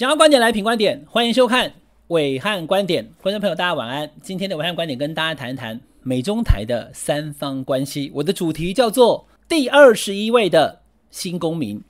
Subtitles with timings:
[0.00, 1.74] 想要观点来品观点，欢迎收看
[2.06, 3.06] 伟汉观点。
[3.20, 4.10] 观众朋友，大家晚安。
[4.22, 8.10] 今天的伟汉观点跟大家谈一谈美中台的三方关系。
[8.14, 10.80] 我的主题叫做第二十一位的
[11.10, 11.82] 新公民。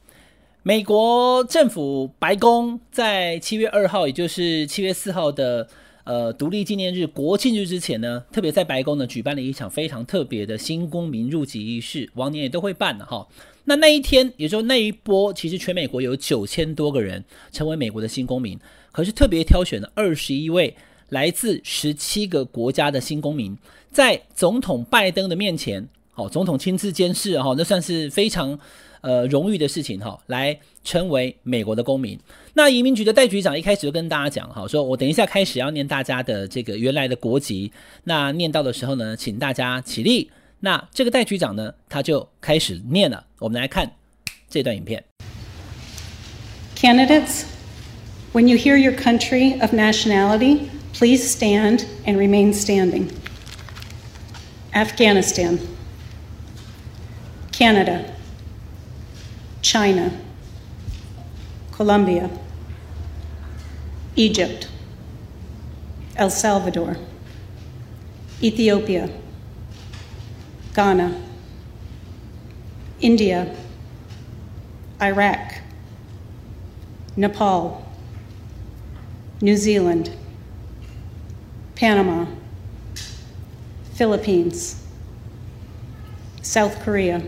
[0.65, 5.69] 美国政府白宫在七月二号，也就是七月四号的
[6.03, 13.29] 呃独立纪念日国庆日之前呢，特别在白宫呢举办了一场非常特别的新公民入籍仪式，往年也都会办的哈。
[13.64, 18.59] 那那一天，也就是那一波，其实全美国有九千多个人成为美国的新公民，
[18.91, 20.74] 可是特别挑选了二十一位
[21.10, 23.56] 来自十七个国家的新公民，
[23.92, 28.59] 在总统拜登的面前，好，总统亲自监视，哈，那算是非常
[29.02, 32.19] 呃荣誉的事情，哈，来成为美国的公民。
[32.55, 37.70] 那移民局的代局长一开始就跟大家讲，哈，说我等一下开始要念大家的这个原来的国籍，
[38.05, 40.30] 那念到的时候呢，请大家起立。
[40.62, 43.24] 那这个代局长呢，他就开始念了。
[43.39, 43.92] 我们来看
[44.50, 45.03] 这段影片。
[46.75, 47.45] Candidates,
[48.34, 53.09] when you hear your country of nationality, please stand and remain standing.
[54.73, 55.59] Afghanistan,
[57.52, 58.06] Canada,
[59.61, 60.11] China,
[61.72, 62.30] Colombia,
[64.16, 64.67] Egypt,
[66.16, 66.98] El Salvador,
[68.42, 69.09] Ethiopia.
[70.75, 71.16] Ghana,
[73.00, 73.56] India,
[75.02, 75.61] Iraq,
[77.16, 77.86] Nepal,
[79.42, 80.16] New Zealand,
[81.75, 82.25] Panama,
[83.94, 84.81] Philippines,
[86.42, 87.22] South Korea,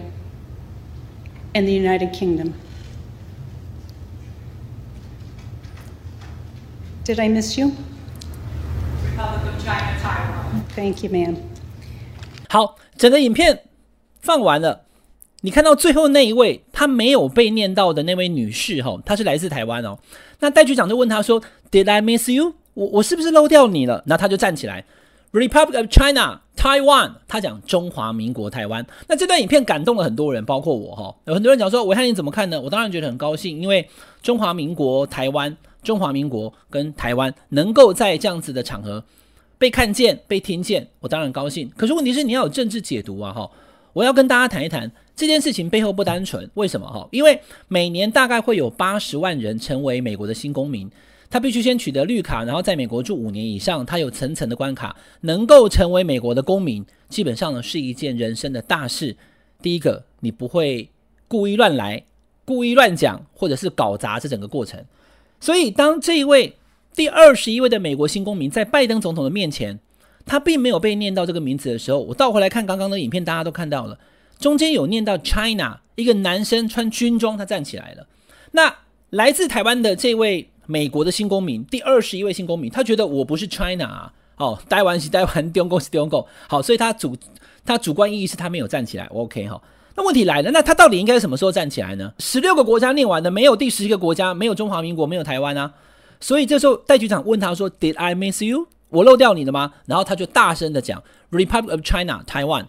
[1.54, 2.54] and the United Kingdom.
[7.04, 7.76] Did I miss you?
[9.04, 10.66] Republic of China, Taiwan.
[10.76, 11.38] Thank you, ma'am.
[12.50, 12.78] 好。
[12.98, 13.64] 整个影片
[14.20, 14.81] 放完了，
[15.43, 19.99] 你看到最后那一位，他没有被念到的那位女士，哈，她是来自台湾哦。
[20.41, 22.55] 那戴局长就问他说：“Did I miss you？
[22.75, 24.85] 我我是不是漏掉你了？”然后他就站起来
[25.33, 28.87] ，“Republic of China, Taiwan。”他讲中华民国台湾。
[29.09, 31.15] 那这段影片感动了很多人，包括我哈。
[31.27, 33.89] 有很多人讲说：“暐瀚你怎么看呢？”我当然觉得很高兴，因为
[34.23, 39.03] 中华民国台湾、中华民国跟台湾能够在这样子的场合。
[39.59, 41.71] 被看见、被听见，我当然高兴。
[41.77, 43.33] 可是问题是，你要有政治解读啊！
[43.33, 43.49] 哈，
[43.93, 46.49] 我要跟大家谈一谈这件事情背后不单纯。
[46.55, 46.87] 为什么？
[46.87, 50.91] 哈，因为每年大概会有八十万人成为美国的新公民，
[51.31, 59.17] 他必须先取得绿卡，然后在美国住五年以上，他有层层的关卡，能够成为美国的公民，基本上呢是一件人生的大事。
[59.61, 60.89] 第一个，你不会
[61.29, 62.03] 故意乱来、
[62.45, 64.85] 故意乱讲，或者是搞砸这整个过程。
[65.41, 66.55] 所以，当这一位。
[66.95, 69.81] 第二十一位的美国新公民在拜登总统的面前，
[70.25, 73.99] 他并没有被念到这个名字的时候，我倒回来看刚刚的影片，大家都看到了，
[74.39, 78.07] 中间有念到 China，一个男生穿军装，他站起来了。
[78.53, 78.75] 那
[79.11, 87.17] 来自台湾的这位美国的新公民，第二十一位新公民，他觉得我不是 China 啊，哦，台湾是台湾，中国是中国，好，所以他主
[87.65, 89.61] 他主观意义是他没有站起来，OK 哈。
[89.95, 92.15] 那问题来了，那他到底应该什么时候站起来呢？
[92.19, 95.75] 十六个国家念完的，没有第十一个国家，没有中华民国，没有台湾啊。
[96.19, 98.69] 所以这时候，戴局长问他说：“Did I miss you？
[98.93, 102.67] 我漏掉你了吗？”然后他就大声的讲：“Republic of China, Taiwan。”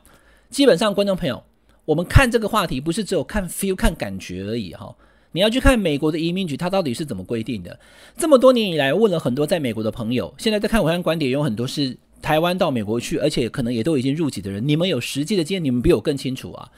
[0.50, 1.44] 基本上，观众朋友，
[1.86, 4.96] 我们看这个话题不是只有看 feel、看感觉而已哈。
[5.32, 7.80] 你要去看美国的移民局，它到底是怎么规定的？
[8.16, 14.68] 这么多年以来，问了很多在美国的朋友，现在在看我看观点，有很多是台湾到美国去，而且可能也都已经入籍的人。
[14.68, 16.70] 你们有实际的经验，你们比我更清楚啊。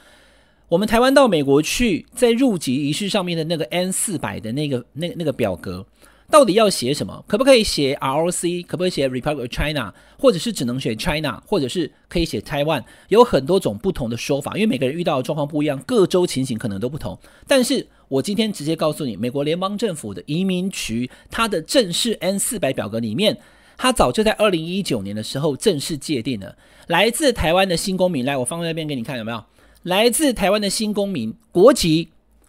[0.68, 5.86] 我们台湾到美国去，在入籍仪式上面的那个 N 四百的那个那那个表格。
[6.30, 7.24] 到底要写什么？
[7.28, 8.66] 可不可以写 ROC？
[8.66, 9.94] 可不可以写 Republic of China？
[10.18, 11.40] 或者是只能写 China？
[11.46, 12.82] 或者是可以写 Taiwan？
[13.08, 17.16] 有很多种不同的说法，因为每个人遇到的状况不一样，各州情形可能都不同。
[17.46, 23.38] 但是我今天直接告诉你，美国联邦政府的移民局它的正式 N 四百表格里面，
[23.78, 26.56] 它早就在二零一九年的时候正式界定了，
[26.88, 29.44] 来自台湾的新公民，来，我放在那边给你看，有没有？
[29.84, 32.08] 来自台湾的新公民国籍，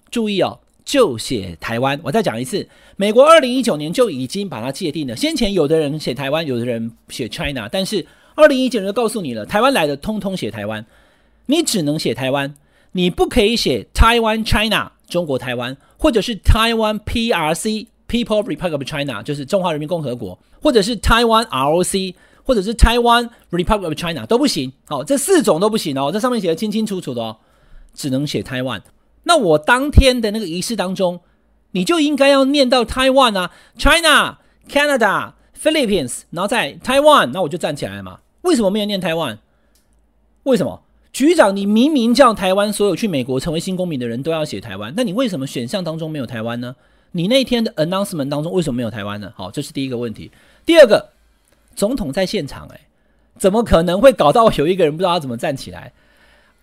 [0.09, 0.59] 注意哦。
[0.87, 5.13] 就写台湾，我再讲一次，美国二零一九年就已经把它界定了。
[5.13, 8.05] 先前有的人写台湾，有的人写 China，但是
[8.35, 10.85] 二零一九年就告诉你了，台湾来的通通写台湾，
[11.47, 12.55] 你只能写台湾，
[12.93, 23.83] 你不可以写 Taiwan China 中国台湾，或者是 Taiwan PRC People Republic of China 就是中华人民共和国，或者是 Taiwan ROC 或者是 Taiwan Republic
[23.83, 24.71] of China 都不行。
[24.85, 27.35] 好，这四种都不行哦，这上面写的清清楚楚的哦，
[27.93, 28.81] 只能写台湾。
[29.27, 31.19] 那我当天的那个仪式当中，
[31.71, 34.39] 你就应该要念到 Taiwan 啊，China、
[34.69, 38.21] Canada、Philippines，然后在 Taiwan，那我就站起来嘛。
[38.41, 39.37] 为什么没有念 Taiwan？
[40.43, 40.81] 为什么？
[41.11, 46.75] 局长，你明明叫台湾所有去美国成为新公民的人都要写台湾，那你为什么选项当中没有台湾呢？
[47.11, 49.33] 你那天的 announcement 当中为什么没有台湾呢？
[49.35, 50.31] 好，这是第一个问题。
[50.65, 51.09] 第二个，
[51.75, 52.79] 总统在现场，哎，
[53.37, 55.91] 怎么可能会搞到有一个人不知道他怎么站起来？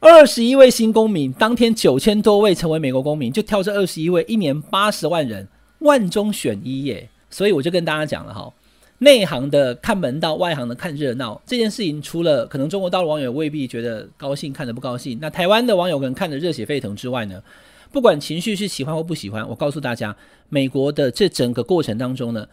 [0.04, 5.48] 二十一位新公民，当天九千多位成为美国公民，就挑这二十一位，一年八十万人，
[5.78, 7.08] 万中选一耶。
[7.30, 8.52] 所以我就跟大家讲了哈，
[8.98, 11.40] 内行的看门道，外行的看热闹。
[11.46, 17.42] 这件事情除了可能中国大陆网友未必觉得高兴，看得不高兴，那台湾的网友可能看得热血沸腾之外呢，
[17.90, 20.14] 不管情绪是喜欢或不喜欢，我告诉大家，
[20.50, 22.46] 美国的这整个过程当中呢，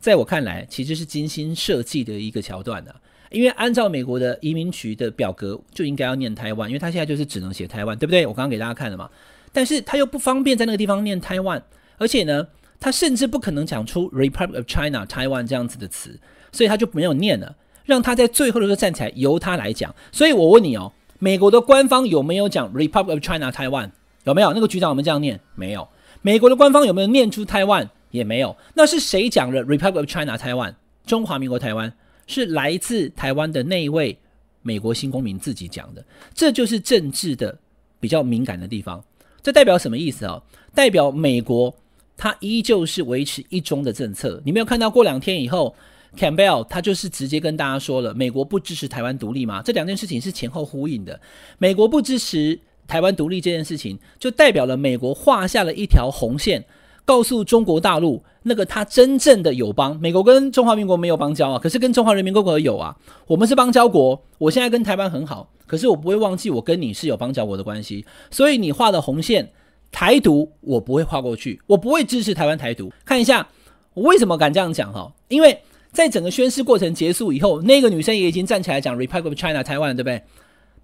[0.00, 2.92] 在我看来其实是精心设计的一个桥段的。
[3.32, 8.26] 因为按照美国的移民局的表格，就应该要念台湾，因为他现在就是只能写台湾，对不对？
[8.26, 9.08] 我刚刚给大家看了嘛。
[9.52, 11.62] 但是他又不方便在那个地方念台湾，
[11.98, 12.46] 而且呢，
[12.80, 16.18] 他甚至不可能讲出 Republic of China 台湾这样子的词，
[16.52, 19.94] 所以他就没有念了，让他在最后的时候站起来，由他来讲。
[20.10, 23.90] 所以我问你哦，美国的官方有没有讲 Republic of China 台湾？
[24.24, 24.52] 有没有？
[24.52, 25.38] 那个局长有没有这样念？
[25.54, 25.86] 没有。
[26.22, 27.90] 美国的官方有没有念出台湾？
[28.10, 28.56] 也没有。
[28.74, 30.74] 那是谁讲了 Republic of China 台湾？
[31.04, 31.92] 中华民国台湾？
[32.26, 34.16] 是来自台湾的那一位
[34.62, 36.04] 美国新公民自己讲的，
[36.34, 37.58] 这就是政治的
[37.98, 39.02] 比较敏感的地方。
[39.42, 40.40] 这代表什么意思啊？
[40.74, 41.74] 代表美国
[42.16, 44.40] 他依旧是维持一中的政策。
[44.44, 45.74] 你没有看到过两天以后
[46.16, 49.60] ，Campbell 他就是直接跟大家说了，美国不支持台湾独立吗？
[49.64, 51.20] 这两件事情是前后呼应的。
[51.58, 56.64] 美国不支持台湾独立这件事情，就代表了美国画下了一条红线。
[57.04, 62.96] 告诉中国大陆，那个他真正的友邦，美国跟中华民国没有邦交啊，可是跟中华人民共和国有啊。
[63.26, 68.06] 我们是邦交国，我现在跟台湾很好，可是我不会忘记我跟你是有邦交国的关系。
[68.30, 69.50] 所以你画的红线，
[69.90, 72.92] 台独我不会画过去，我不会支持台湾台独。
[73.04, 73.48] 看一下
[73.94, 75.12] 我为什么敢这样讲哈？
[75.28, 75.60] 因为
[75.90, 80.22] 在整个宣誓过程结束以后，那个女生也已经站起来讲 Republic of China 台湾，对不对？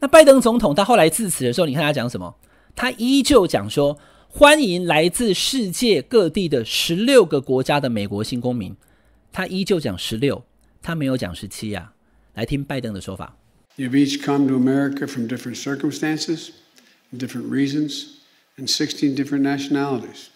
[0.01, 2.35] 那拜登总统他后来致辞的时候，你看他讲什么？
[2.75, 3.97] 他依旧讲说。
[4.31, 8.77] 欢迎来自世界各地的十六个国家的美国新公民，
[9.33, 10.45] 他依旧讲十六，
[10.83, 11.93] 他没有讲十七呀。
[12.35, 13.37] 来听拜登的说法。
[13.77, 16.51] You've each come to America from different circumstances,
[17.13, 18.05] different reasons,
[18.59, 20.27] and sixteen different nationalities.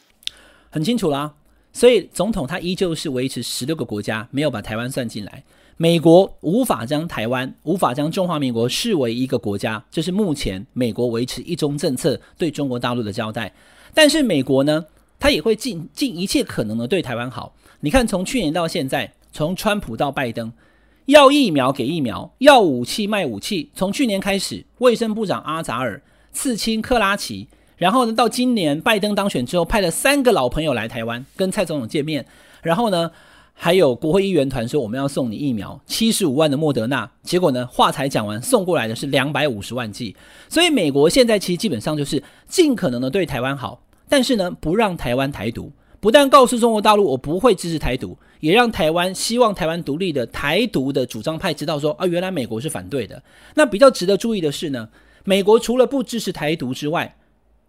[0.70, 1.34] 很清楚啦，
[1.72, 5.44] 所以总统他依旧是维持十六个国家，没有把台湾算进来。
[5.76, 13.52] 美国无法将台湾、无法将中华民国视为一个国家，这是目前美国维持一中政策对中国大陆的交代。
[13.94, 14.86] 但是美国呢，
[15.18, 17.54] 他也会尽尽一切可能的对台湾好。
[17.80, 20.52] 你看，从去年到现在，从川普到拜登，
[21.06, 23.70] 要疫苗给疫苗，要武器卖武器。
[23.74, 26.00] 从去年开始，卫生部长阿扎尔
[26.32, 32.24] 刺青克拉奇，然后呢，到今年拜登当选之后，派了三个老朋友来台湾跟蔡总统见面，
[32.62, 33.10] 然后呢，
[33.54, 37.08] 还有国会议员团说我们要送你疫苗，七十五万的莫德纳。
[37.22, 40.16] 结果呢，话才讲完，送过来的是两百五十万剂。
[40.48, 45.70] 所以美国现在其实基本上就是尽可能的对台湾好，但是呢，不让台湾台独。
[46.00, 53.22] 不但告诉中国大陆我不会支持台独，也让台湾希望台湾独立的台独的主张派知道说啊，原来美国是反对的。
[53.54, 54.88] 那比较值得注意的是呢，
[55.22, 57.14] 美国除了不支持台独之外，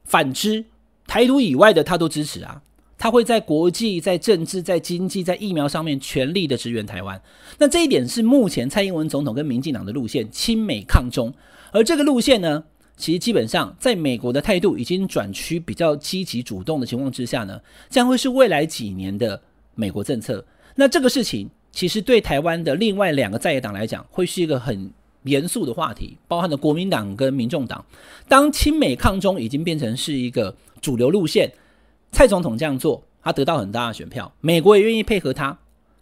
[0.04, 0.66] 反之
[1.06, 2.64] 台独以外的他都支持啊。
[3.04, 7.22] 他会在国际、在政治、在经济、在疫苗上面全力的支援台湾。
[7.58, 11.34] 那这一点是目前蔡英文总统跟民进党的路线，亲美抗中。
[11.74, 12.64] 而这个路线呢，
[12.96, 19.42] 其实基本上在美国的态度已经转趋比较积极主动的情况之下呢，将会是未来几年的
[19.76, 20.46] 美国政策。
[20.74, 24.90] 那这个事情其实对台湾的另外两个在野党来讲，会是一个很
[25.24, 27.84] 严肃的话题，包含了国民党跟民众党。
[28.30, 31.52] 当亲美抗中已经变成是一个主流路线。
[32.14, 35.58] 蔡总统这样做，他得到很大的选票，美国也愿意配合他，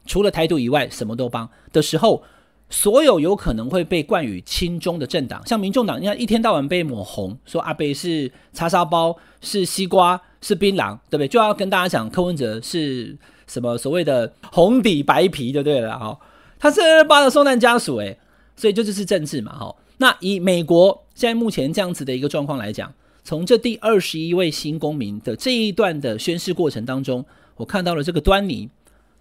[0.06, 2.22] 除了台独以外什么都帮的时候，
[2.70, 11.28] 所有有可能会被冠以亲中的政党，像民众党，你看一天到晚被抹红，说阿北是叉烧包，是西瓜，是槟榔，对不对？
[11.28, 16.20] 就要跟大家讲柯文哲是什么所谓的红底白皮，就对了哈，
[16.60, 18.20] 他是二八的受难家属，诶，
[18.58, 19.76] 所以这就是政治嘛，哈。
[19.98, 22.92] 那以美国现在目前这样子的一个状况来讲。
[23.24, 27.24] 从这第二十一位新公民的这一段的宣誓过程当中，
[27.56, 28.70] 我看到了这个端倪。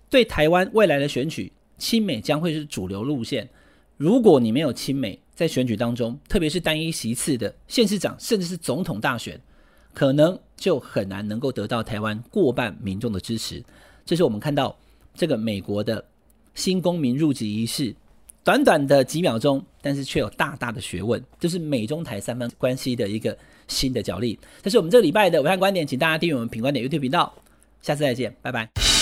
[0.09, 3.49] 对台湾未来的选举，亲美将会是主流路线。
[3.97, 9.41] 如果你没有亲美，在选举当中，特别是单一席次的县市长，甚至是总统大选，
[9.95, 13.63] 可能就很难能够得到台湾过半民众的支持。
[14.05, 14.77] 这是我们看到
[15.15, 16.05] 这个美国的
[16.55, 17.95] 新公民入籍仪式，
[18.45, 23.37] 短短的几秒钟，但是却有大大的学问，这是美中台三方关系的一个。
[23.71, 27.33] 新的角力，这是我们这个礼拜的武汉观点，请大家订阅我们品观点 YouTube 频道，
[27.81, 29.00] 下次再见，拜拜。